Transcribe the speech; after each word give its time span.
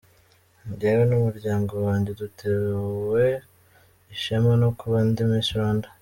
Njyewe 0.69 1.03
n'umuryango 1.07 1.73
wanjye 1.85 2.11
dutewe 2.19 3.25
ishema 4.13 4.51
no 4.61 4.69
kuba 4.79 4.97
ndi 5.07 5.23
Miss 5.29 5.49
Rwanda. 5.55 5.87